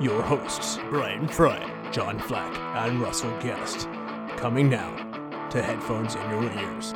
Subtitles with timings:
[0.00, 3.88] your hosts, Brian Fry, John Flack, and Russell Guest.
[4.36, 4.90] Coming now
[5.50, 6.92] to headphones in your ears.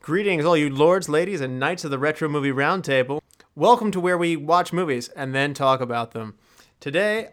[0.00, 3.20] Greetings, all you lords, ladies, and knights of the Retro Movie Roundtable.
[3.56, 6.36] Welcome to where we watch movies and then talk about them.
[6.78, 7.30] Today,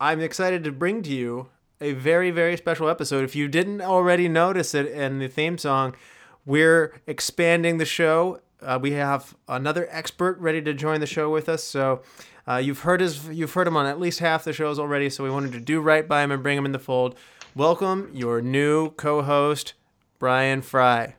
[0.00, 1.48] I'm excited to bring to you
[1.80, 3.24] a very, very special episode.
[3.24, 5.96] If you didn't already notice it in the theme song,
[6.44, 8.40] we're expanding the show.
[8.62, 11.62] Uh, we have another expert ready to join the show with us.
[11.62, 12.02] So
[12.48, 15.10] uh, you've heard his, you've heard him on at least half the shows already.
[15.10, 17.16] So we wanted to do right by him and bring him in the fold.
[17.54, 19.74] Welcome your new co-host,
[20.18, 21.16] Brian Fry.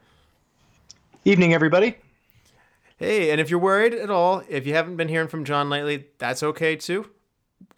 [1.26, 1.98] Evening, everybody.
[2.98, 6.06] Hey, and if you're worried at all, if you haven't been hearing from John lately,
[6.18, 7.12] that's okay too.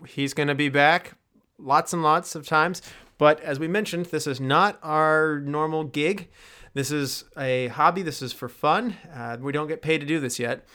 [0.08, 1.14] He's going to be back
[1.58, 2.82] lots and lots of times.
[3.18, 6.30] But as we mentioned, this is not our normal gig.
[6.73, 8.02] This is a hobby.
[8.02, 8.95] This is for fun.
[9.14, 10.66] Uh, we don't get paid to do this yet,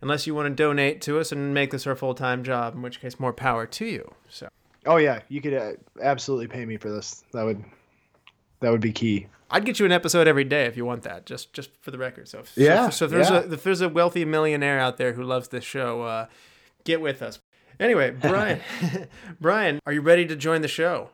[0.00, 2.74] unless you want to donate to us and make this our full time job.
[2.74, 4.12] In which case, more power to you.
[4.28, 4.48] So,
[4.86, 7.24] Oh yeah, you could uh, absolutely pay me for this.
[7.32, 7.64] That would
[8.60, 9.26] that would be key.
[9.50, 11.26] I'd get you an episode every day if you want that.
[11.26, 12.28] Just just for the record.
[12.28, 13.44] So, if, Yeah, So, if there's yeah.
[13.44, 16.26] a if there's a wealthy millionaire out there who loves this show, uh,
[16.84, 17.40] get with us.
[17.78, 18.60] Anyway, Brian,
[19.40, 21.10] Brian, are you ready to join the show?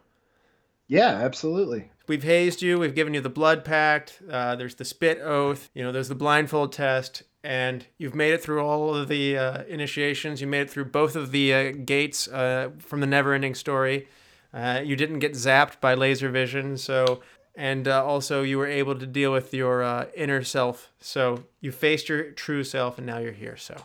[0.89, 1.91] Yeah, absolutely.
[2.11, 2.81] We've hazed you.
[2.81, 4.21] We've given you the blood pact.
[4.29, 5.71] Uh, there's the spit oath.
[5.75, 9.63] You know, there's the blindfold test, and you've made it through all of the uh,
[9.69, 10.41] initiations.
[10.41, 14.09] You made it through both of the uh, gates uh, from the never-ending story.
[14.53, 17.21] Uh, you didn't get zapped by laser vision, so
[17.55, 20.91] and uh, also you were able to deal with your uh, inner self.
[20.99, 23.57] So you faced your true self, and now you're here.
[23.57, 23.77] So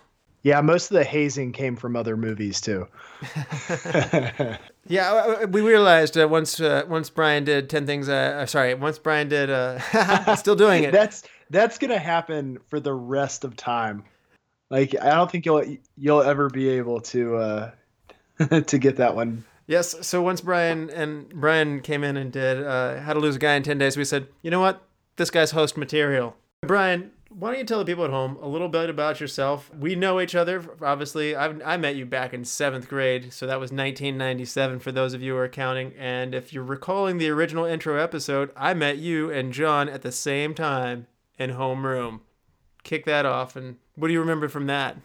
[0.42, 2.88] Yeah, most of the hazing came from other movies too.
[4.88, 8.10] yeah, uh, we realized uh, once uh, once Brian did ten things.
[8.10, 9.50] Uh, uh, sorry, once Brian did.
[9.50, 10.92] Uh, still doing it.
[10.92, 14.04] That's that's gonna happen for the rest of time.
[14.70, 17.72] Like I don't think you'll you'll ever be able to uh
[18.68, 19.46] to get that one.
[19.68, 19.96] Yes.
[20.06, 23.56] So once Brian and Brian came in and did uh, How to Lose a Guy
[23.56, 24.84] in 10 Days, we said, you know what?
[25.16, 26.36] This guy's host material.
[26.62, 29.70] Brian, why don't you tell the people at home a little bit about yourself?
[29.78, 31.36] We know each other, obviously.
[31.36, 35.22] I've, I met you back in seventh grade, so that was 1997 for those of
[35.22, 35.94] you who are counting.
[36.00, 40.14] And if you're recalling the original intro episode, I met you and John at the
[40.14, 41.08] same time
[41.38, 42.22] in homeroom.
[42.84, 44.96] Kick that off, and what do you remember from that?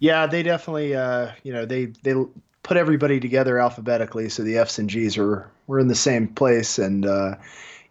[0.00, 2.14] Yeah, they definitely uh you know they they
[2.64, 6.78] put everybody together alphabetically, so the F's and G's were were in the same place
[6.78, 7.06] and.
[7.06, 7.36] uh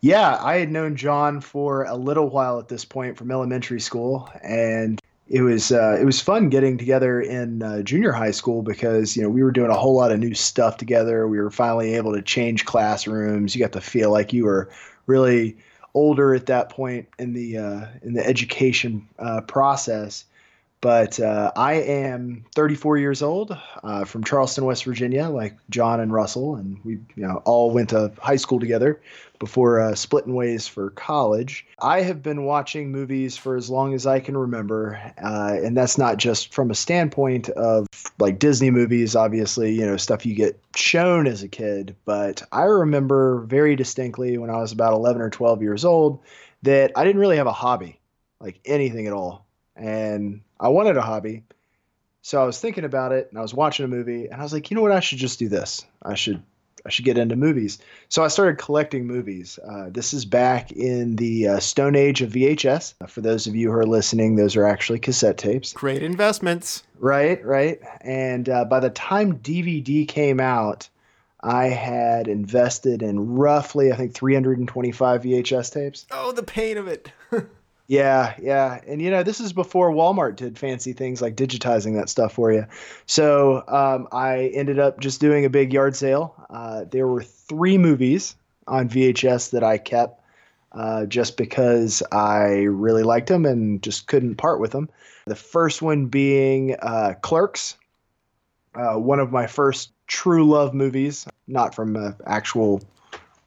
[0.03, 4.29] yeah, I had known John for a little while at this point from elementary school,
[4.43, 4.99] and
[5.29, 9.23] it was uh, it was fun getting together in uh, junior high school because you
[9.23, 11.25] know we were doing a whole lot of new stuff together.
[11.25, 13.55] We were finally able to change classrooms.
[13.55, 14.69] You got to feel like you were
[15.05, 15.55] really
[15.93, 20.25] older at that point in the uh, in the education uh, process.
[20.83, 26.11] But uh, I am 34 years old uh, from Charleston, West Virginia, like John and
[26.11, 29.01] Russell, and we you know all went to high school together
[29.39, 31.65] before uh, splitting ways for college.
[31.79, 35.97] I have been watching movies for as long as I can remember, uh, and that's
[35.97, 37.87] not just from a standpoint of
[38.19, 41.95] like Disney movies, obviously, you know, stuff you get shown as a kid.
[42.03, 46.19] But I remember very distinctly when I was about 11 or 12 years old
[46.63, 48.01] that I didn't really have a hobby,
[48.41, 49.45] like anything at all.
[49.77, 51.43] And I wanted a hobby.
[52.21, 54.53] So I was thinking about it and I was watching a movie and I was
[54.53, 54.93] like, you know what?
[54.93, 55.85] I should just do this.
[56.01, 56.41] I should
[56.85, 57.79] I should get into movies.
[58.09, 59.59] So I started collecting movies.
[59.59, 62.95] Uh, this is back in the uh, Stone Age of VHS.
[62.99, 65.71] Uh, for those of you who are listening, those are actually cassette tapes.
[65.73, 66.83] Great investments.
[66.99, 67.79] Right, right.
[68.01, 70.89] And uh, by the time DVD came out,
[71.41, 76.05] I had invested in roughly, I think, 325 VHS tapes.
[76.11, 77.11] Oh, the pain of it.
[77.87, 78.79] Yeah, yeah.
[78.87, 82.51] And you know, this is before Walmart did fancy things like digitizing that stuff for
[82.51, 82.65] you.
[83.05, 86.33] So um, I ended up just doing a big yard sale.
[86.49, 88.35] Uh, there were three movies
[88.67, 90.21] on VHS that I kept
[90.71, 94.89] uh, just because I really liked them and just couldn't part with them.
[95.25, 97.75] The first one being uh, Clerks,
[98.75, 102.81] uh, one of my first true love movies, not from an actual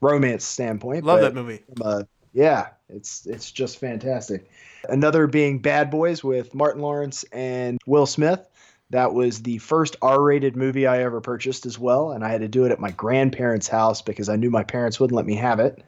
[0.01, 1.05] romance standpoint.
[1.05, 1.63] Love but that movie.
[1.75, 4.51] from a Yeah, it's it's just fantastic.
[4.91, 8.47] Another being Bad Boys with Martin Lawrence and Will Smith.
[8.91, 12.49] That was the first R-rated movie I ever purchased as well, and I had to
[12.49, 15.61] do it at my grandparents' house because I knew my parents wouldn't let me have
[15.61, 15.83] it.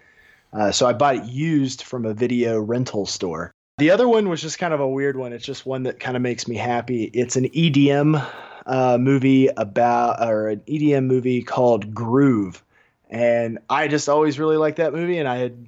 [0.55, 3.53] Uh, so I bought it used from a video rental store.
[3.77, 5.35] The other one was just kind of a weird one.
[5.35, 7.05] It's just one that kind of makes me happy.
[7.13, 8.27] It's an EDM
[8.65, 12.65] uh, movie about, or an EDM movie called Groove,
[13.11, 15.67] and I just always really liked that movie, and I had,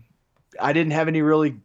[0.60, 1.56] I didn't have any really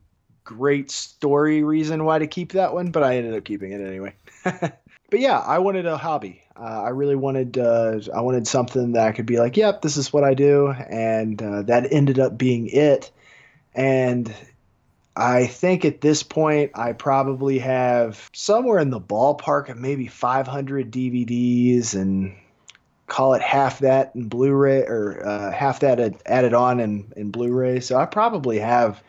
[0.44, 4.13] great story reason why to keep that one, but I ended up keeping it anyway.
[4.44, 4.80] but
[5.19, 6.42] yeah, I wanted a hobby.
[6.57, 9.97] Uh, I really wanted uh, I wanted something that I could be like, yep, this
[9.97, 13.12] is what I do, and uh, that ended up being it.
[13.74, 14.33] And
[15.18, 20.92] I think at this point, I probably have somewhere in the ballpark of maybe 500
[20.92, 22.36] DVDs and
[23.07, 27.80] call it half that in Blu-ray or uh, half that added on in, in Blu-ray.
[27.80, 29.02] So I probably have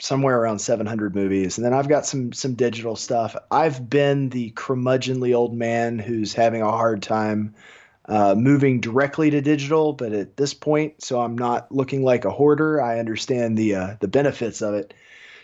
[0.00, 1.58] somewhere around 700 movies.
[1.58, 3.34] And then i've got some some digital stuff.
[3.50, 7.54] I've been the curmudgeonly old man who's having a hard time
[8.06, 12.30] uh, moving directly to digital but at this point so i'm not looking like a
[12.30, 12.80] hoarder.
[12.80, 14.94] I understand the uh, the benefits of it.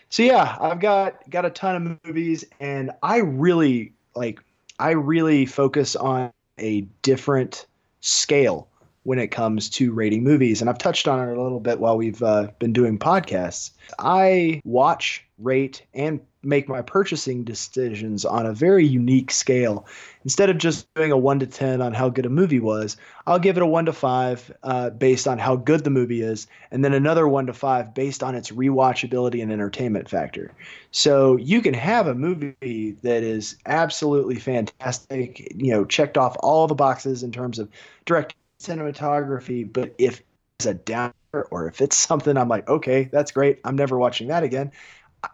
[0.09, 4.39] So yeah i've got got a ton of movies and i really like
[4.79, 7.65] i really focus on a different
[8.01, 8.67] scale
[9.03, 10.61] when it comes to rating movies.
[10.61, 13.71] And I've touched on it a little bit while we've uh, been doing podcasts.
[13.99, 19.85] I watch, rate, and make my purchasing decisions on a very unique scale.
[20.23, 22.97] Instead of just doing a 1 to 10 on how good a movie was,
[23.27, 26.47] I'll give it a 1 to 5 uh, based on how good the movie is,
[26.71, 30.51] and then another 1 to 5 based on its rewatchability and entertainment factor.
[30.91, 36.67] So you can have a movie that is absolutely fantastic, you know, checked off all
[36.67, 37.69] the boxes in terms of
[38.05, 40.21] direct cinematography, but if
[40.57, 41.13] it's a downer
[41.51, 44.71] or if it's something I'm like, okay, that's great, I'm never watching that again,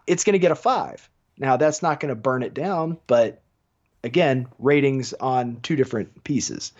[0.06, 1.08] it's going to get a five.
[1.38, 3.42] Now, that's not going to burn it down, but
[4.04, 6.72] again, ratings on two different pieces.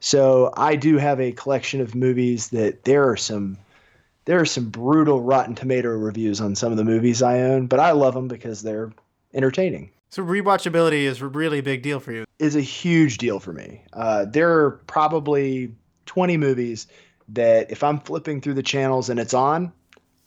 [0.00, 3.58] So I do have a collection of movies that there are some
[4.24, 7.80] there are some brutal Rotten Tomato reviews on some of the movies I own, but
[7.80, 8.92] I love them because they're
[9.32, 9.90] entertaining.
[10.10, 12.26] So rewatchability is a really big deal for you.
[12.38, 13.84] Is a huge deal for me.
[13.94, 15.74] Uh, there are probably
[16.04, 16.86] 20 movies
[17.28, 19.72] that if I'm flipping through the channels and it's on,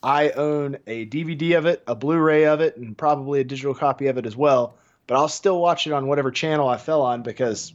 [0.03, 4.07] I own a DVD of it, a Blu-ray of it, and probably a digital copy
[4.07, 4.77] of it as well.
[5.07, 7.73] But I'll still watch it on whatever channel I fell on because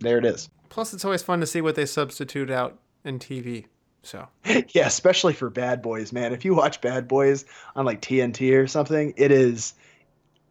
[0.00, 0.48] there it is.
[0.68, 3.66] Plus, it's always fun to see what they substitute out in TV.
[4.02, 4.28] So
[4.70, 6.32] yeah, especially for Bad Boys, man.
[6.32, 7.44] If you watch Bad Boys
[7.74, 9.74] on like TNT or something, it is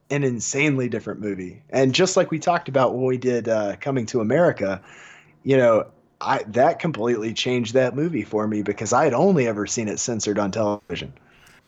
[0.09, 1.63] an insanely different movie.
[1.69, 4.81] And just like we talked about when we did uh, Coming to America,
[5.43, 5.87] you know,
[6.21, 9.99] I that completely changed that movie for me because I had only ever seen it
[9.99, 11.13] censored on television.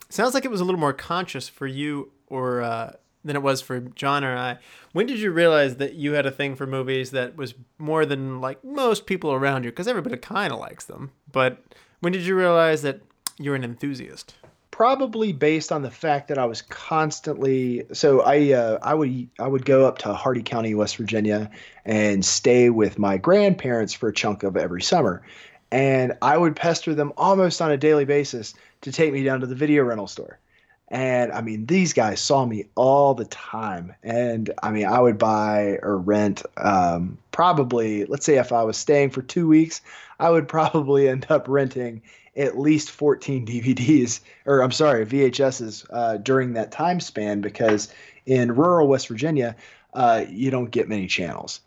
[0.09, 2.93] Sounds like it was a little more conscious for you or uh,
[3.23, 4.57] than it was for John or I.
[4.91, 8.41] When did you realize that you had a thing for movies that was more than
[8.41, 9.71] like most people around you?
[9.71, 11.11] Because everybody kind of likes them.
[11.31, 11.63] But
[11.99, 13.01] when did you realize that
[13.37, 14.33] you're an enthusiast?
[14.79, 19.45] Probably based on the fact that I was constantly so I uh, I would I
[19.45, 21.51] would go up to Hardy County, West Virginia,
[21.83, 25.21] and stay with my grandparents for a chunk of every summer,
[25.69, 29.47] and I would pester them almost on a daily basis to take me down to
[29.47, 30.39] the video rental store.
[30.87, 33.93] And I mean, these guys saw me all the time.
[34.01, 38.77] And I mean, I would buy or rent um, probably, let's say if I was
[38.77, 39.81] staying for two weeks,
[40.21, 42.01] I would probably end up renting
[42.35, 47.93] at least 14 DVDs, or I'm sorry, VHSs uh, during that time span because
[48.25, 49.55] in rural West Virginia,
[49.93, 51.61] uh, you don't get many channels.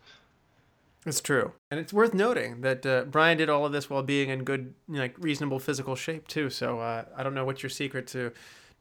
[1.05, 4.29] It's true, and it's worth noting that uh, Brian did all of this while being
[4.29, 6.49] in good, like reasonable physical shape too.
[6.49, 8.31] So uh, I don't know what's your secret to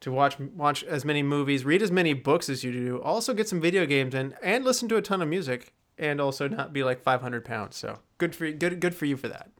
[0.02, 3.48] to watch watch as many movies, read as many books as you do, also get
[3.48, 6.84] some video games and and listen to a ton of music, and also not be
[6.84, 7.76] like 500 pounds.
[7.76, 9.50] So good for you, good good for you for that.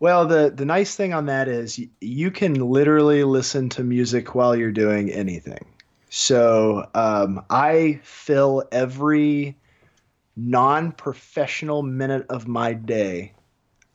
[0.00, 4.56] Well, the the nice thing on that is you can literally listen to music while
[4.56, 5.66] you're doing anything.
[6.08, 9.56] So um, I fill every
[10.36, 13.34] non-professional minute of my day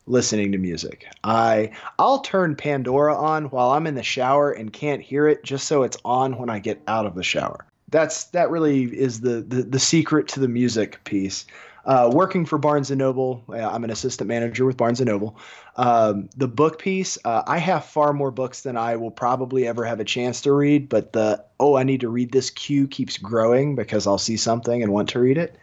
[0.06, 1.06] listening to music.
[1.24, 5.66] I I'll turn Pandora on while I'm in the shower and can't hear it just
[5.66, 7.66] so it's on when I get out of the shower.
[7.88, 11.46] That's that really is the the, the secret to the music piece.
[11.86, 15.38] Uh, working for Barnes and Noble, uh, I'm an assistant manager with Barnes and Noble.
[15.76, 19.84] Um, the book piece, uh, I have far more books than I will probably ever
[19.84, 23.18] have a chance to read, but the oh, I need to read this queue keeps
[23.18, 25.56] growing because I'll see something and want to read it.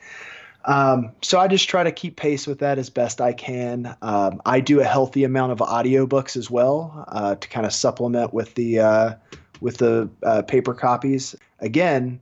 [0.65, 3.97] Um, so I just try to keep pace with that as best I can.
[4.01, 8.33] Um, I do a healthy amount of audiobooks as well uh, to kind of supplement
[8.33, 9.13] with the uh,
[9.59, 11.35] with the uh, paper copies.
[11.59, 12.21] Again,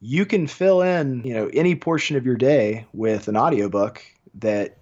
[0.00, 4.02] you can fill in, you know, any portion of your day with an audiobook
[4.34, 4.76] that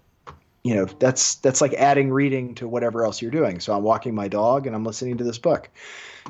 [0.63, 3.59] you know, that's that's like adding reading to whatever else you're doing.
[3.59, 5.69] So I'm walking my dog and I'm listening to this book.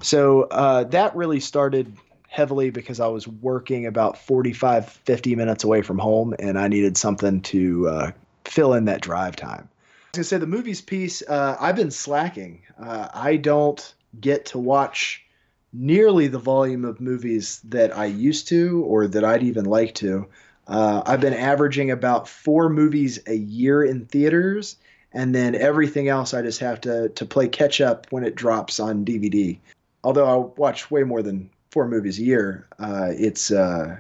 [0.01, 1.91] So uh, that really started
[2.27, 6.96] heavily because I was working about 45, 50 minutes away from home and I needed
[6.96, 8.12] something to uh,
[8.46, 9.67] fill in that drive time.
[9.67, 12.62] I was going to say the movies piece, uh, I've been slacking.
[12.79, 15.25] Uh, I don't get to watch
[15.74, 20.28] nearly the volume of movies that I used to or that I'd even like to.
[20.68, 24.78] Uh, I've been averaging about four movies a year in theaters,
[25.14, 28.80] and then everything else I just have to to play catch up when it drops
[28.80, 29.58] on DVD.
[30.04, 33.98] Although I watch way more than four movies a year, uh, it's uh,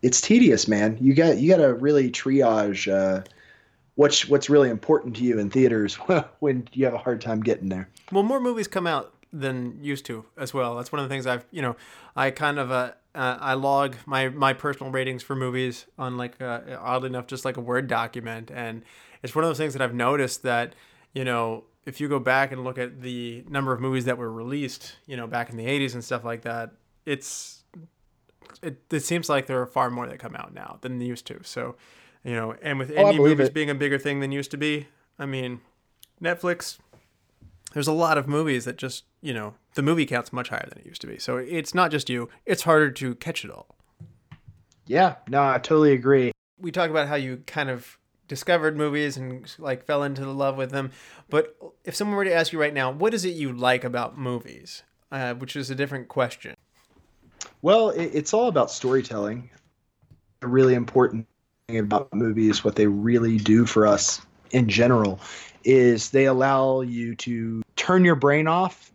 [0.00, 0.96] it's tedious, man.
[1.00, 3.22] You got you got to really triage uh,
[3.96, 5.94] what's what's really important to you in theaters
[6.40, 7.88] when you have a hard time getting there.
[8.10, 10.76] Well, more movies come out than used to as well.
[10.76, 11.76] That's one of the things I've you know
[12.16, 16.40] I kind of uh, uh, I log my my personal ratings for movies on like
[16.40, 18.82] uh, oddly enough just like a word document, and
[19.22, 20.74] it's one of those things that I've noticed that
[21.12, 24.30] you know if you go back and look at the number of movies that were
[24.30, 26.72] released, you know, back in the '80s and stuff like that,
[27.06, 27.64] it's
[28.62, 31.40] it, it seems like there are far more that come out now than used to.
[31.42, 31.76] So,
[32.24, 33.54] you know, and with Oh, indie movies it.
[33.54, 35.60] being a bigger thing than used to be, I mean,
[36.22, 36.78] Netflix.
[37.72, 40.78] There's a lot of movies that just you know the movie count's much higher than
[40.78, 41.18] it used to be.
[41.18, 43.76] So it's not just you; it's harder to catch it all.
[44.86, 46.32] Yeah, no, I totally agree.
[46.58, 47.96] we talked about how you kind of
[48.26, 50.90] discovered movies and like fell into the love with them.
[51.28, 54.18] But if someone were to ask you right now, what is it you like about
[54.18, 54.82] movies?
[55.12, 56.54] Uh, which is a different question.
[57.62, 59.50] Well, it's all about storytelling.
[60.42, 61.26] A really important
[61.66, 64.20] thing about movies, what they really do for us
[64.50, 65.20] in general,
[65.64, 68.92] is they allow you to turn your brain off,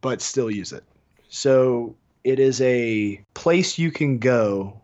[0.00, 0.84] but still use it.
[1.28, 4.80] So it is a place you can go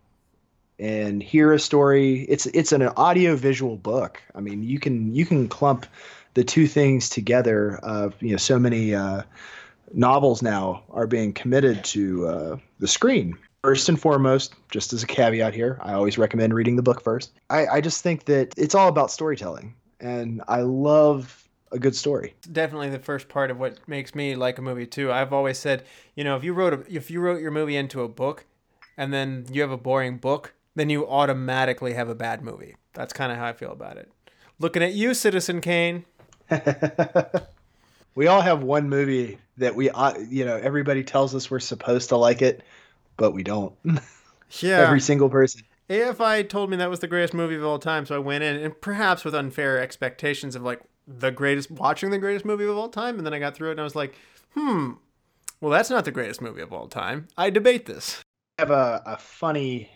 [0.78, 2.22] and hear a story.
[2.28, 4.22] It's it's an audio visual book.
[4.34, 5.86] I mean, you can you can clump
[6.34, 7.76] the two things together.
[7.82, 8.94] Of you know, so many.
[8.94, 9.22] Uh,
[9.92, 13.36] novels now are being committed to uh, the screen.
[13.62, 17.32] First and foremost, just as a caveat here, I always recommend reading the book first.
[17.50, 22.34] I, I just think that it's all about storytelling, and I love a good story.
[22.50, 25.10] Definitely the first part of what makes me like a movie too.
[25.12, 25.84] I've always said,
[26.14, 28.44] you know, if you wrote a, if you wrote your movie into a book,
[28.96, 32.76] and then you have a boring book, then you automatically have a bad movie.
[32.94, 34.10] That's kind of how I feel about it.
[34.58, 36.04] Looking at you, Citizen Kane.
[38.16, 42.08] We all have one movie that we, uh, you know, everybody tells us we're supposed
[42.08, 42.62] to like it,
[43.16, 43.74] but we don't.
[44.60, 44.78] Yeah.
[44.78, 45.62] Every single person.
[45.88, 48.56] AFI told me that was the greatest movie of all time, so I went in,
[48.56, 52.88] and perhaps with unfair expectations of like the greatest, watching the greatest movie of all
[52.88, 54.14] time, and then I got through it and I was like,
[54.54, 54.92] hmm,
[55.60, 57.28] well, that's not the greatest movie of all time.
[57.36, 58.22] I debate this.
[58.58, 59.90] I have a, a funny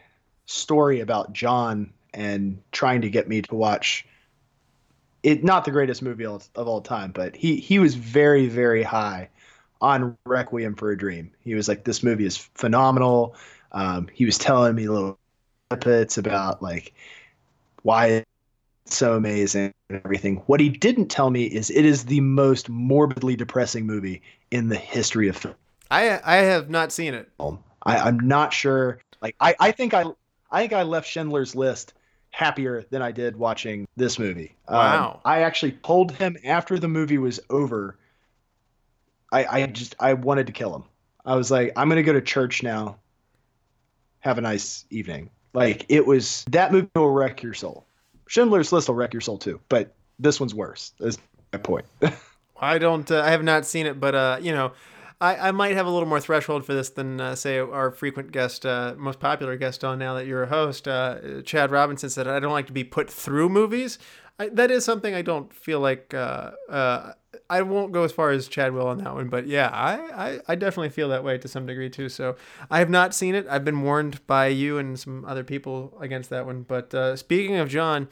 [0.47, 4.07] story about John and trying to get me to watch
[5.23, 5.45] it.
[5.45, 9.29] Not the greatest movie of all time, but he he was very very high
[9.81, 11.31] on Requiem for a Dream.
[11.45, 13.37] He was like, "This movie is phenomenal."
[13.73, 15.20] Um, he was telling me little
[15.75, 16.93] snippets about like
[17.83, 18.07] why
[18.85, 20.37] it's so amazing and everything.
[20.47, 24.77] What he didn't tell me is it is the most morbidly depressing movie in the
[24.77, 25.55] history of film.
[25.91, 27.31] I I have not seen it.
[27.87, 29.01] I, I'm not sure.
[29.23, 30.05] Like I, I think I
[30.51, 31.95] I think I left Schindler's List
[32.31, 34.55] happier than I did watching this movie.
[34.69, 35.21] Um, Wow.
[35.25, 37.97] I actually told him after the movie was over.
[39.33, 40.85] I I just I wanted to kill him.
[41.25, 42.97] I was like, I'm gonna go to church now.
[44.21, 45.31] Have a nice evening.
[45.53, 47.87] Like it was that movie will wreck your soul.
[48.27, 50.93] Schindler's List will wreck your soul too, but this one's worse.
[51.01, 51.19] Is
[51.53, 51.87] my point.
[52.61, 53.11] I don't.
[53.11, 54.73] Uh, I have not seen it, but uh, you know,
[55.21, 58.33] I, I might have a little more threshold for this than uh, say our frequent
[58.33, 62.27] guest, uh, most popular guest on now that you're a host, uh, Chad Robinson said.
[62.27, 63.99] I don't like to be put through movies.
[64.39, 66.15] I, that is something I don't feel like.
[66.15, 67.13] Uh, uh,
[67.51, 69.95] I won't go as far as Chad will on that one, but yeah, I,
[70.29, 72.09] I, I definitely feel that way to some degree too.
[72.09, 72.37] So
[72.71, 73.47] I have not seen it.
[73.51, 76.63] I've been warned by you and some other people against that one.
[76.63, 78.09] But uh, speaking of John.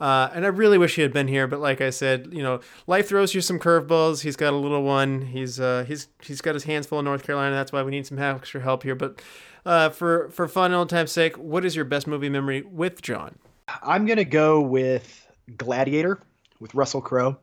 [0.00, 2.58] Uh, and I really wish he had been here, but like I said, you know,
[2.88, 4.22] life throws you some curveballs.
[4.22, 5.22] He's got a little one.
[5.22, 7.54] He's uh, he's he's got his hands full in North Carolina.
[7.54, 8.96] That's why we need some extra help here.
[8.96, 9.22] But
[9.64, 13.02] uh, for for fun and old time's sake, what is your best movie memory with
[13.02, 13.38] John?
[13.82, 16.20] I'm gonna go with Gladiator
[16.58, 17.38] with Russell Crowe,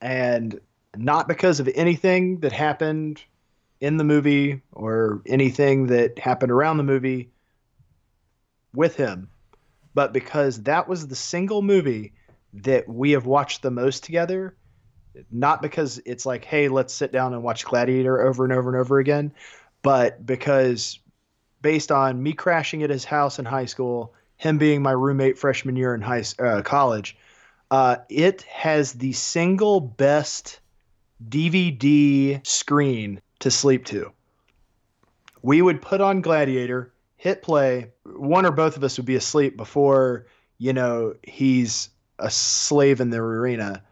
[0.00, 0.60] and
[0.96, 3.22] not because of anything that happened
[3.80, 7.30] in the movie or anything that happened around the movie
[8.74, 9.28] with him,
[9.94, 12.12] but because that was the single movie
[12.54, 14.56] that we have watched the most together.
[15.30, 18.80] Not because it's like, hey, let's sit down and watch Gladiator over and over and
[18.80, 19.32] over again,
[19.82, 20.98] but because
[21.60, 25.76] based on me crashing at his house in high school, him being my roommate freshman
[25.76, 27.16] year in high uh, college,
[27.70, 30.60] uh, it has the single best
[31.28, 34.12] DVD screen to sleep to.
[35.42, 37.90] We would put on Gladiator, hit play.
[38.04, 40.26] One or both of us would be asleep before
[40.58, 43.82] you know he's a slave in the arena,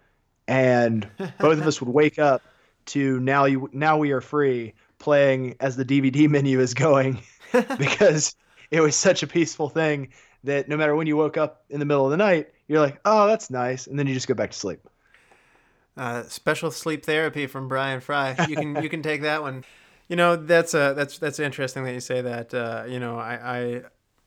[0.46, 1.08] and
[1.40, 2.42] both of us would wake up
[2.86, 7.20] to now you now we are free playing as the DVD menu is going
[7.78, 8.34] because
[8.70, 10.08] it was such a peaceful thing
[10.44, 13.00] that no matter when you woke up in the middle of the night, you're like,
[13.04, 14.88] oh, that's nice, and then you just go back to sleep.
[16.00, 18.34] Uh, special sleep therapy from Brian Fry.
[18.48, 19.64] You can you can take that one.
[20.08, 22.54] You know that's uh that's that's interesting that you say that.
[22.54, 23.34] Uh, you know I.
[23.34, 23.82] I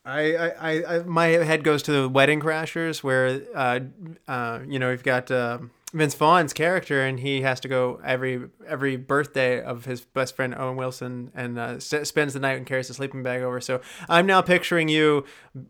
[0.06, 3.80] I, I, I, my head goes to the Wedding Crashers, where, uh,
[4.28, 5.60] uh, you know, you've got uh,
[5.94, 10.54] Vince Vaughn's character, and he has to go every every birthday of his best friend
[10.54, 13.60] Owen Wilson, and uh, s- spends the night and carries the sleeping bag over.
[13.60, 15.24] So I'm now picturing you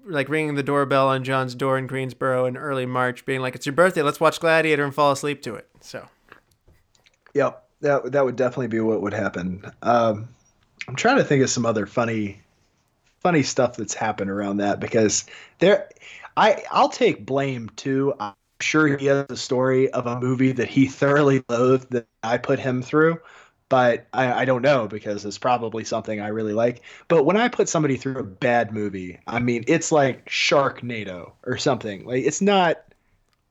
[0.06, 3.66] like ringing the doorbell on John's door in Greensboro in early March, being like, "It's
[3.66, 6.08] your birthday, let's watch Gladiator and fall asleep to it." So,
[7.34, 9.70] yep, that that would definitely be what would happen.
[9.82, 10.28] Um,
[10.88, 12.40] I'm trying to think of some other funny
[13.20, 15.24] funny stuff that's happened around that because
[15.58, 15.90] there,
[16.36, 18.14] I I'll take blame too.
[18.60, 22.58] Sure he has a story of a movie that he thoroughly loathed that I put
[22.58, 23.20] him through,
[23.68, 26.82] but I, I, don't know because it's probably something I really like.
[27.08, 31.56] But when I put somebody through a bad movie, I mean it's like Sharknado or
[31.58, 32.04] something.
[32.06, 32.78] Like it's not,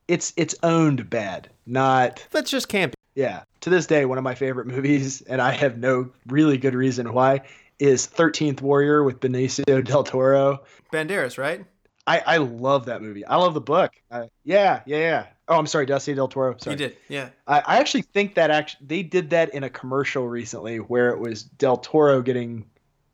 [0.08, 2.26] it's it's owned bad, not.
[2.32, 2.94] That's just campy.
[3.16, 3.44] Yeah.
[3.62, 7.14] To this day, one of my favorite movies, and I have no really good reason
[7.14, 7.42] why,
[7.80, 10.64] is Thirteenth Warrior with Benicio del Toro.
[10.92, 11.66] Banderas, right?
[12.06, 13.26] I, I love that movie.
[13.26, 13.94] I love the book.
[14.12, 15.26] Uh, yeah, yeah, yeah.
[15.48, 16.56] Oh, I'm sorry, Dusty Del Toro.
[16.58, 16.74] Sorry.
[16.74, 17.30] You did, yeah.
[17.48, 21.20] I, I actually think that actually they did that in a commercial recently where it
[21.20, 22.66] was Del Toro getting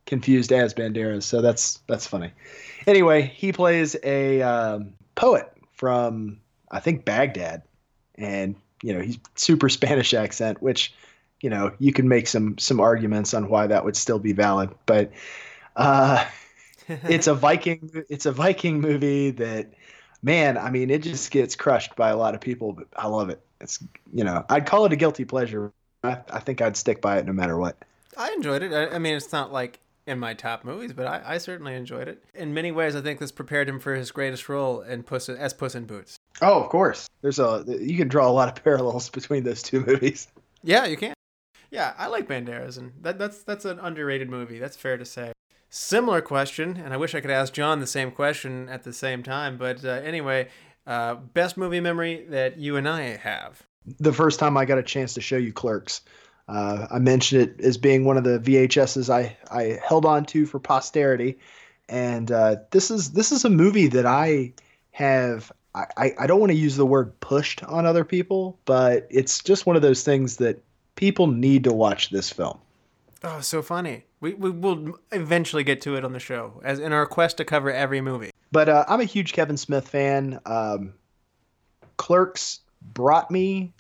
[0.06, 1.24] confused as Banderas.
[1.24, 2.32] So that's that's funny.
[2.88, 6.40] Anyway, he plays a um, poet from
[6.72, 7.62] I think Baghdad,
[8.16, 10.94] and you know he's super Spanish accent, which
[11.42, 14.72] you know you can make some some arguments on why that would still be valid,
[14.86, 15.12] but.
[15.76, 16.26] Uh,
[16.90, 17.90] it's a Viking.
[18.10, 19.74] It's a Viking movie that,
[20.22, 23.30] man, I mean, it just gets crushed by a lot of people, but I love
[23.30, 23.42] it.
[23.62, 23.80] It's
[24.14, 25.72] you know, I'd call it a guilty pleasure.
[26.04, 27.78] I, I think I'd stick by it no matter what.
[28.18, 28.74] I enjoyed it.
[28.74, 32.08] I, I mean, it's not like in my top movies, but I, I, certainly enjoyed
[32.08, 32.24] it.
[32.34, 35.54] In many ways, I think this prepared him for his greatest role in Puss as
[35.54, 36.18] Puss in Boots.
[36.42, 37.08] Oh, of course.
[37.22, 40.28] There's a you can draw a lot of parallels between those two movies.
[40.64, 41.14] Yeah, you can.
[41.72, 44.58] Yeah, I like Banderas, and that, that's that's an underrated movie.
[44.58, 45.32] That's fair to say.
[45.70, 49.22] Similar question, and I wish I could ask John the same question at the same
[49.22, 49.58] time.
[49.58, 50.48] But uh, anyway,
[50.88, 53.62] uh, best movie memory that you and I have.
[54.00, 56.02] The first time I got a chance to show you Clerks,
[56.48, 60.48] uh, I mentioned it as being one of the VHSs I, I held on to
[60.48, 61.38] for posterity,
[61.88, 64.54] and uh, this is this is a movie that I
[64.92, 65.52] have.
[65.76, 69.68] I, I don't want to use the word pushed on other people, but it's just
[69.68, 70.64] one of those things that
[70.96, 72.60] people need to watch this film.
[73.24, 74.06] Oh, so funny.
[74.22, 77.46] We, we will eventually get to it on the show, as in our quest to
[77.46, 78.32] cover every movie.
[78.52, 80.40] But uh, I'm a huge Kevin Smith fan.
[80.46, 80.94] Um,
[81.98, 83.74] Clerks brought me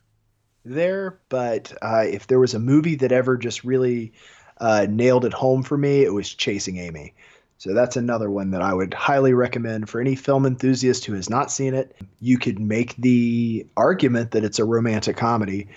[0.65, 4.13] there, but uh, if there was a movie that ever just really
[4.59, 7.13] uh, nailed it home for me, it was Chasing Amy.
[7.57, 11.29] So that's another one that I would highly recommend for any film enthusiast who has
[11.29, 11.95] not seen it.
[12.21, 15.67] You could make the argument that it's a romantic comedy,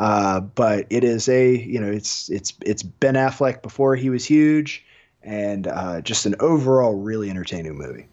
[0.00, 4.24] uh, but it is a you know it's it's it's Ben Affleck before he was
[4.24, 4.82] huge,
[5.22, 8.06] and uh, just an overall really entertaining movie.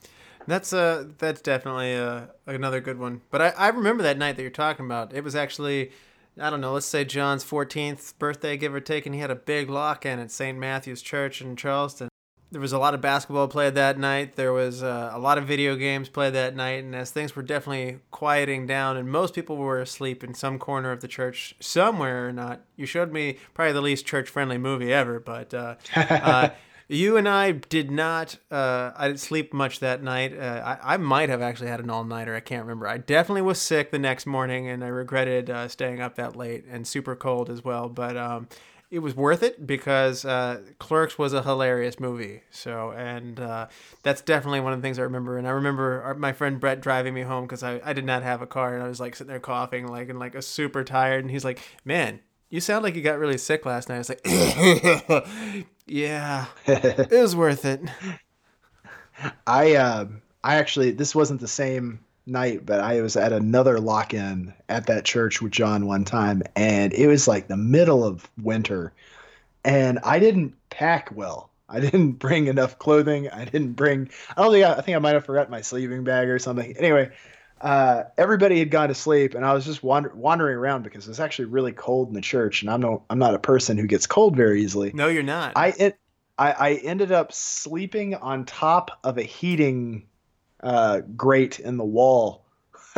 [0.48, 3.22] That's uh that's definitely uh, another good one.
[3.32, 5.14] But I, I remember that night that you're talking about.
[5.14, 5.92] It was actually
[6.38, 9.36] I don't know, let's say John's 14th birthday, give or take, and he had a
[9.36, 10.58] big lock in at St.
[10.58, 12.10] Matthew's Church in Charleston
[12.52, 14.36] there was a lot of basketball played that night.
[14.36, 17.44] There was uh, a lot of video games played that night, and as things were
[17.44, 22.28] definitely quieting down, and most people were asleep in some corner of the church somewhere
[22.28, 22.62] or not.
[22.78, 26.50] You showed me probably the least church-friendly movie ever, but uh, uh,
[26.88, 28.38] you and I did not.
[28.50, 30.38] Uh, I didn't sleep much that night.
[30.38, 32.34] Uh, I, I might have actually had an all-nighter.
[32.34, 32.88] I can't remember.
[32.88, 36.64] I definitely was sick the next morning, and I regretted uh, staying up that late
[36.70, 37.90] and super cold as well.
[37.90, 38.48] But um,
[38.90, 42.44] it was worth it because uh, Clerks was a hilarious movie.
[42.52, 43.68] So, and uh,
[44.04, 45.38] that's definitely one of the things I remember.
[45.38, 48.24] And I remember our, my friend Brett driving me home because I, I did not
[48.24, 50.84] have a car and I was like sitting there coughing, like and like a super
[50.84, 51.24] tired.
[51.24, 54.10] And he's like, "Man, you sound like you got really sick last night." I was
[54.10, 54.22] like,
[55.86, 57.82] "Yeah, it was worth it."
[59.46, 60.06] I uh,
[60.44, 64.88] I actually this wasn't the same night, but I was at another lock in at
[64.88, 68.94] that church with John one time, and it was like the middle of winter.
[69.66, 71.50] and I didn't pack well.
[71.70, 73.30] I didn't bring enough clothing.
[73.30, 74.10] I didn't bring.
[74.36, 74.66] I don't think.
[74.66, 76.76] I, I think I might have forgotten my sleeping bag or something.
[76.78, 77.12] Anyway,
[77.62, 81.10] uh, everybody had gone to sleep, and I was just wander, wandering around because it
[81.10, 83.04] was actually really cold in the church, and I'm no.
[83.10, 84.92] I'm not a person who gets cold very easily.
[84.94, 85.54] No, you're not.
[85.56, 86.00] I it,
[86.38, 90.08] I, I ended up sleeping on top of a heating
[90.62, 92.44] uh, grate in the wall.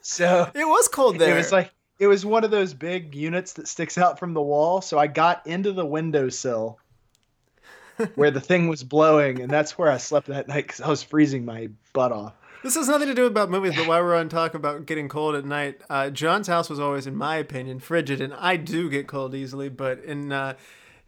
[0.00, 1.34] so it was cold there.
[1.34, 4.42] It was like it was one of those big units that sticks out from the
[4.42, 4.80] wall.
[4.80, 6.78] So I got into the windowsill
[8.14, 11.02] where the thing was blowing, and that's where I slept that night because I was
[11.02, 12.34] freezing my butt off.
[12.62, 15.34] This has nothing to do about movies, but while we're on talk about getting cold
[15.34, 19.06] at night, uh, John's house was always, in my opinion, frigid, and I do get
[19.06, 19.68] cold easily.
[19.68, 20.54] But in uh,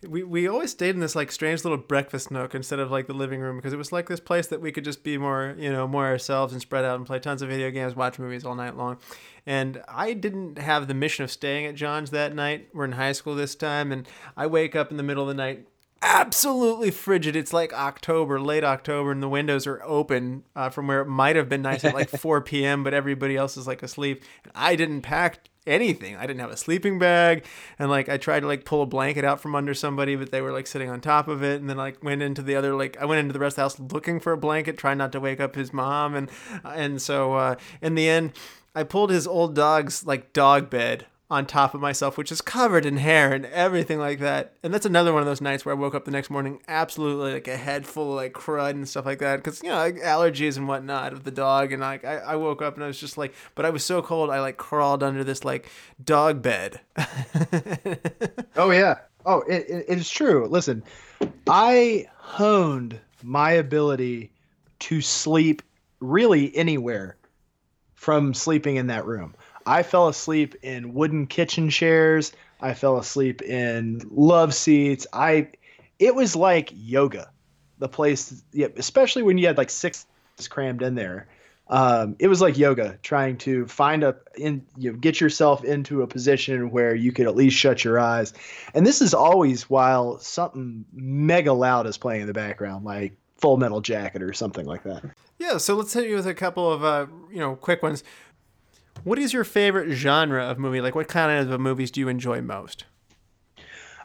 [0.07, 3.14] we we always stayed in this like strange little breakfast nook instead of like the
[3.14, 5.71] living room because it was like this place that we could just be more you
[5.71, 8.55] know more ourselves and spread out and play tons of video games, watch movies all
[8.55, 8.99] night long.
[9.47, 12.69] And I didn't have the mission of staying at John's that night.
[12.73, 15.35] We're in high school this time, and I wake up in the middle of the
[15.35, 15.66] night
[16.03, 17.37] absolutely frigid.
[17.37, 21.37] It's like October, late October, and the windows are open uh, from where it might
[21.37, 24.23] have been nice at like 4 p.m., but everybody else is like asleep.
[24.45, 26.16] And I didn't pack anything.
[26.16, 27.44] I didn't have a sleeping bag,
[27.79, 30.40] and like I tried to like pull a blanket out from under somebody, but they
[30.40, 31.61] were like sitting on top of it.
[31.61, 33.62] And then like went into the other like I went into the rest of the
[33.62, 36.31] house looking for a blanket, trying not to wake up his mom, and
[36.64, 38.33] and so uh, in the end.
[38.74, 42.87] I pulled his old dog's like dog bed on top of myself, which is covered
[42.87, 44.55] in hair and everything like that.
[44.62, 47.33] And that's another one of those nights where I woke up the next morning absolutely
[47.33, 49.43] like a head full of like crud and stuff like that.
[49.43, 51.73] Cause, you know, like allergies and whatnot of the dog.
[51.73, 54.03] And like, I, I woke up and I was just like, but I was so
[54.03, 55.69] cold, I like crawled under this like
[56.03, 56.81] dog bed.
[58.57, 58.99] oh, yeah.
[59.25, 60.47] Oh, it, it, it is true.
[60.47, 60.85] Listen,
[61.49, 64.31] I honed my ability
[64.79, 65.62] to sleep
[65.99, 67.17] really anywhere
[67.95, 69.35] from sleeping in that room.
[69.66, 72.33] I fell asleep in wooden kitchen chairs.
[72.61, 75.07] I fell asleep in love seats.
[75.12, 75.48] I
[75.98, 77.31] it was like yoga.
[77.79, 80.07] The place, yeah, especially when you had like six
[80.48, 81.29] crammed in there.
[81.68, 86.02] Um, it was like yoga, trying to find a in you know, get yourself into
[86.02, 88.33] a position where you could at least shut your eyes.
[88.72, 93.57] And this is always while something mega loud is playing in the background, like Full
[93.57, 95.05] Metal Jacket or something like that.
[95.38, 98.05] Yeah, so let's hit you with a couple of uh, you know quick ones.
[99.07, 100.81] What is your favorite genre of movie?
[100.81, 102.87] Like, what kind of movies do you enjoy most?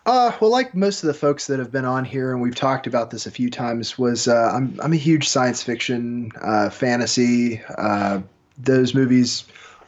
[0.06, 2.86] Uh, well, like most of the folks that have been on here, and we've talked
[2.86, 7.64] about this a few times, was uh, I'm I'm a huge science fiction, uh, fantasy.
[7.80, 8.22] Uh,
[8.60, 9.46] those movies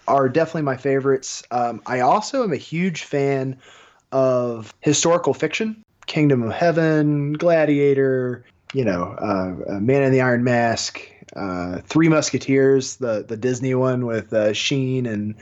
[0.07, 1.43] are definitely my favorites.
[1.51, 3.55] Um, I also am a huge fan
[4.11, 11.07] of historical fiction, Kingdom of Heaven, Gladiator, you know, uh, Man in the Iron Mask,
[11.35, 15.35] uh, Three Musketeers, the the Disney one with uh, Sheen and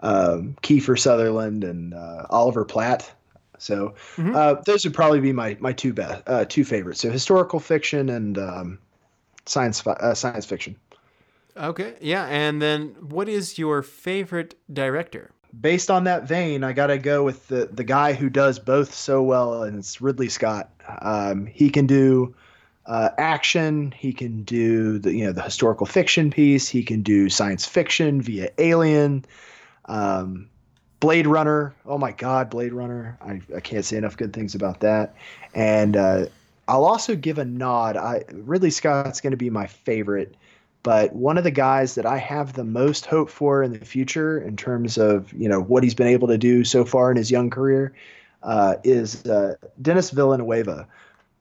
[0.00, 3.10] um, Kiefer Sutherland and uh, Oliver Platt.
[3.58, 4.34] So mm-hmm.
[4.34, 7.00] Uh, those would probably be my my two best uh, two favorites.
[7.00, 8.78] So historical fiction and um,
[9.46, 10.76] science uh, science fiction.
[11.56, 15.30] Okay, yeah, and then what is your favorite director?
[15.60, 18.92] Based on that vein, I got to go with the the guy who does both
[18.92, 20.70] so well, and it's Ridley Scott.
[21.00, 22.34] Um, he can do
[22.86, 23.92] uh, action.
[23.96, 26.68] He can do the you know the historical fiction piece.
[26.68, 29.24] He can do science fiction via Alien,
[29.86, 30.48] um,
[31.00, 31.74] Blade Runner.
[31.86, 33.18] Oh my God, Blade Runner!
[33.20, 35.14] I, I can't say enough good things about that.
[35.54, 36.26] And uh,
[36.68, 37.96] I'll also give a nod.
[37.96, 40.34] I Ridley Scott's going to be my favorite,
[40.82, 44.38] but one of the guys that I have the most hope for in the future
[44.38, 47.30] in terms of you know what he's been able to do so far in his
[47.30, 47.94] young career
[48.42, 50.86] uh, is uh, Denis Villeneuve.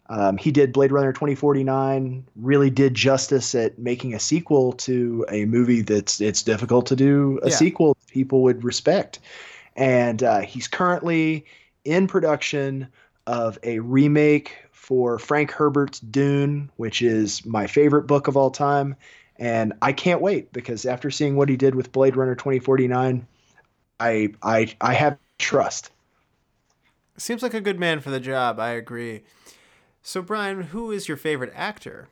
[0.10, 5.46] Um, he did Blade Runner 2049, really did justice at making a sequel to a
[5.46, 7.56] movie that's it's difficult to do a yeah.
[7.56, 9.20] sequel people would respect.
[9.76, 11.46] And uh, he's currently
[11.86, 12.88] in production
[13.28, 18.96] of a remake for Frank Herbert's Dune, which is my favorite book of all time.
[19.38, 23.26] And I can't wait because after seeing what he did with Blade Runner 2049,
[24.00, 25.92] I I I have trust.
[27.18, 28.60] Seems like a good man for the job.
[28.60, 29.24] I agree.
[30.06, 32.10] So, Brian, who is your favorite actor?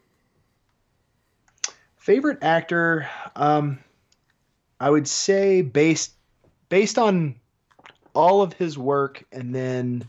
[1.98, 3.80] Favorite actor, um,
[4.80, 6.14] I would say based
[6.70, 7.36] based on
[8.16, 10.08] all of his work, and then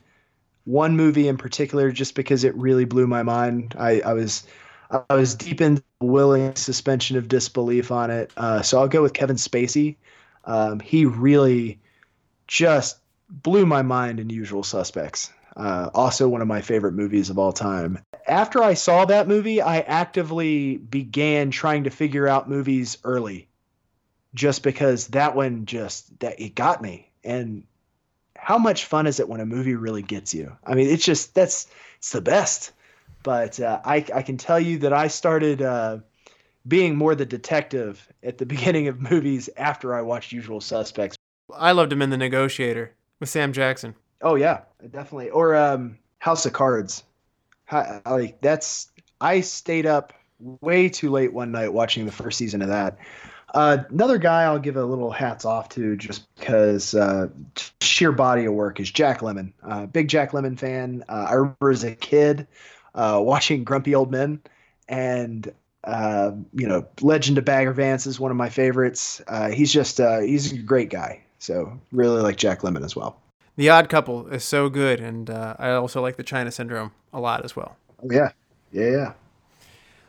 [0.64, 3.75] one movie in particular, just because it really blew my mind.
[3.77, 4.47] I, I was
[5.09, 8.31] I was deep in willing suspension of disbelief on it.
[8.37, 9.97] Uh, so I'll go with Kevin Spacey.
[10.45, 11.81] Um, he really
[12.47, 15.31] just blew my mind in Usual Suspects.
[15.57, 17.99] Uh, also, one of my favorite movies of all time.
[18.27, 23.49] After I saw that movie, I actively began trying to figure out movies early,
[24.35, 27.11] just because that one just that it got me.
[27.25, 27.65] And
[28.37, 30.57] how much fun is it when a movie really gets you?
[30.65, 31.67] I mean, it's just that's
[31.99, 32.73] it's the best.
[33.23, 35.99] But uh, I I can tell you that I started uh,
[36.67, 41.17] being more the detective at the beginning of movies after I watched Usual Suspects.
[41.55, 43.95] I loved him in The Negotiator with Sam Jackson.
[44.23, 45.31] Oh yeah, definitely.
[45.31, 47.03] Or um, House of Cards.
[48.07, 50.13] Like that's I stayed up
[50.61, 52.99] way too late one night watching the first season of that.
[53.55, 57.29] Uh, another guy I'll give a little hats off to just because uh,
[57.81, 59.53] sheer body of work is Jack Lemmon.
[59.63, 61.05] Uh, big Jack Lemmon fan.
[61.09, 62.47] Uh, I remember as a kid
[62.95, 64.41] uh, watching Grumpy Old Men,
[64.89, 65.53] and
[65.85, 69.21] uh, you know, Legend of Bagger Vance is one of my favorites.
[69.53, 71.21] he's just he's a great guy.
[71.39, 73.19] So really like Jack Lemmon as well.
[73.57, 77.45] The Odd Couple is so good, and I also like the China Syndrome a lot
[77.45, 77.77] as well.
[78.03, 78.33] Oh, yeah,
[78.73, 79.12] yeah, yeah.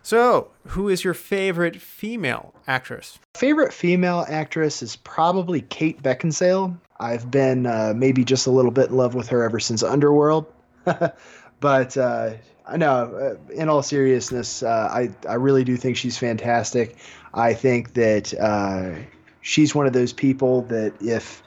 [0.05, 3.19] So, who is your favorite female actress?
[3.35, 6.77] Favorite female actress is probably Kate Beckinsale.
[6.99, 10.45] I've been uh, maybe just a little bit in love with her ever since Underworld.
[11.59, 12.33] but uh,
[12.67, 16.97] I know, uh, in all seriousness, uh, I, I really do think she's fantastic.
[17.33, 18.99] I think that uh,
[19.39, 21.43] she's one of those people that if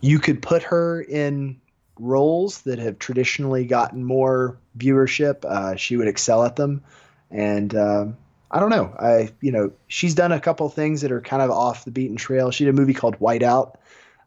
[0.00, 1.60] you could put her in
[1.98, 6.82] roles that have traditionally gotten more viewership, uh, she would excel at them
[7.30, 8.16] and um,
[8.50, 8.94] I don't know.
[8.98, 12.16] I you know she's done a couple things that are kind of off the beaten
[12.16, 12.50] trail.
[12.50, 13.76] She did a movie called Whiteout,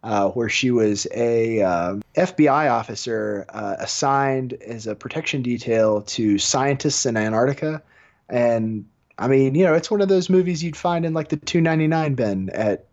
[0.03, 7.05] uh, where she was a uh, FBI officer assigned as a protection detail to scientists
[7.05, 7.83] in Antarctica,
[8.29, 8.86] and
[9.17, 11.62] I mean you know it's one of those movies you'd find in like the two
[11.62, 12.88] ninety nine bin at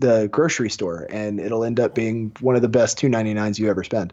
[0.00, 3.58] the grocery store, and it'll end up being one of the best two ninety nines
[3.58, 4.12] you ever spend.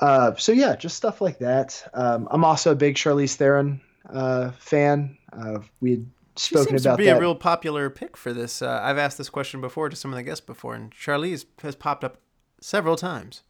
[0.00, 1.88] Uh, so yeah, just stuff like that.
[1.94, 5.16] Um, I'm also a big Charlize Theron uh, fan.
[5.32, 7.16] Uh, we had spoken she seems about to be that.
[7.16, 8.62] a real popular pick for this.
[8.62, 11.76] Uh, I've asked this question before to some of the guests before, and Charlize has
[11.76, 12.18] popped up
[12.60, 13.42] several times.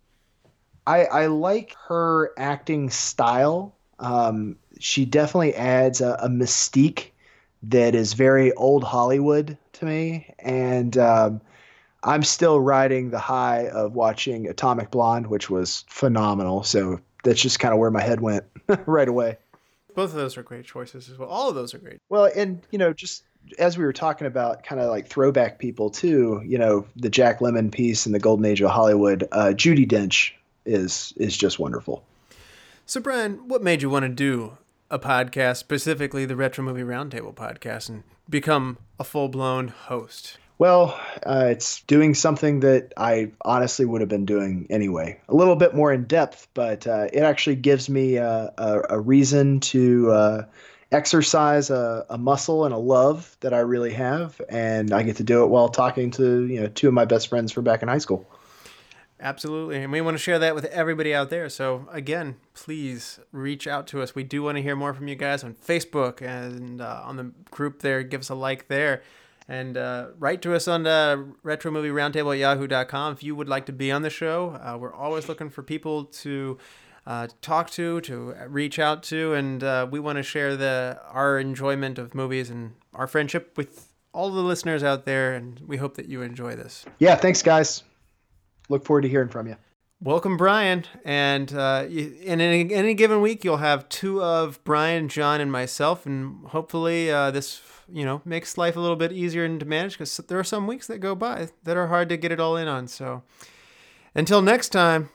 [0.87, 3.77] I, I like her acting style.
[3.99, 7.12] Um, she definitely adds a, a, mystique
[7.65, 11.41] that is very old Hollywood to me, and um,
[12.03, 16.65] I'm still riding the high of watching Atomic Blonde, which was phenomenal.
[16.65, 18.45] So that's just kind of where my head went
[18.87, 19.39] right away.
[19.95, 21.29] Both of those are great choices as well.
[21.29, 21.99] All of those are great.
[22.09, 23.25] Well, and you know, just
[23.59, 26.43] as we were talking about, kind of like throwback people too.
[26.45, 29.29] You know, the Jack Lemmon piece and the Golden Age of Hollywood.
[29.33, 30.33] Uh, Judi Dench
[30.65, 32.05] is is just wonderful.
[32.87, 34.59] So, Brian, what made you want to do
[34.93, 40.37] a podcast, specifically the Retro Movie Roundtable podcast, and become a full blown host?
[40.59, 45.19] Well, uh, it's doing something that I honestly would have been doing anyway.
[45.31, 49.01] A little bit more in depth, but uh, it actually gives me a, a, a
[49.01, 50.45] reason to uh,
[50.93, 55.25] exercise a, a, muscle and a love that I really have, and I get to
[55.25, 57.89] do it while talking to you know two of my best friends from back in
[57.89, 58.29] high school.
[59.23, 61.49] Absolutely, and we want to share that with everybody out there.
[61.49, 64.17] So again, please reach out to us.
[64.17, 67.33] We do want to hear more from you guys on Facebook and uh, on the
[67.53, 68.03] group there.
[68.03, 69.03] Give us a like there.
[69.47, 73.49] And uh, write to us on the retro movie roundtable at yahoo.com if you would
[73.49, 74.61] like to be on the show.
[74.61, 76.59] Uh, we're always looking for people to
[77.07, 81.39] uh, talk to, to reach out to, and uh, we want to share the our
[81.39, 85.35] enjoyment of movies and our friendship with all the listeners out there.
[85.35, 86.85] And we hope that you enjoy this.
[86.99, 87.85] Yeah, thanks, guys.
[88.73, 89.57] Look forward to hearing from you.
[90.01, 90.87] Welcome, Brian.
[91.05, 96.07] And uh, in any, any, given week, you'll have two of Brian, John, and myself,
[96.07, 97.61] and hopefully uh, this
[97.93, 100.87] you know makes life a little bit easier to manage because there are some weeks
[100.87, 102.89] that go by that are hard to get it all in on.
[102.89, 103.23] So
[104.15, 105.11] until next time,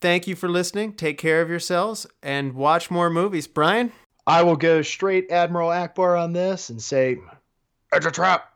[0.00, 0.92] thank you for listening.
[0.92, 3.48] Take care of yourselves and watch more movies.
[3.48, 3.90] Brian,
[4.28, 7.18] I will go straight Admiral Ackbar on this and say,
[7.92, 8.51] it's a trap.